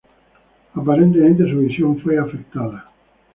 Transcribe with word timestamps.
Aparentemente, 0.73 1.43
su 1.47 1.59
visión 1.59 1.99
fue 1.99 2.17
afectada. 2.17 2.89